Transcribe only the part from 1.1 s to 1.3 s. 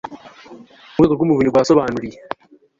rw